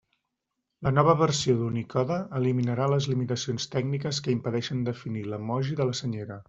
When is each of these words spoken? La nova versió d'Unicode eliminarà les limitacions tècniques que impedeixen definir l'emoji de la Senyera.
La 0.87 0.93
nova 0.95 1.13
versió 1.19 1.55
d'Unicode 1.59 2.17
eliminarà 2.41 2.89
les 2.95 3.11
limitacions 3.13 3.71
tècniques 3.77 4.25
que 4.29 4.35
impedeixen 4.39 4.85
definir 4.93 5.27
l'emoji 5.33 5.83
de 5.83 5.93
la 5.93 6.01
Senyera. 6.05 6.39